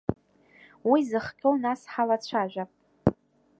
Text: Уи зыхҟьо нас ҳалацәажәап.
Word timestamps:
Уи 0.89 0.99
зыхҟьо 1.09 1.51
нас 1.63 1.81
ҳалацәажәап. 1.91 2.71